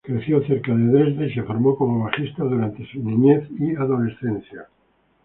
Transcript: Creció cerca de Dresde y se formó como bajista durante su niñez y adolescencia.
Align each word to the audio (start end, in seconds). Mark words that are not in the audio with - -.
Creció 0.03 0.41
cerca 0.47 0.73
de 0.73 0.85
Dresde 0.87 1.27
y 1.27 1.33
se 1.35 1.43
formó 1.43 1.75
como 1.75 2.03
bajista 2.05 2.43
durante 2.43 2.87
su 2.87 2.97
niñez 3.07 3.47
y 3.59 3.75
adolescencia. 3.75 4.65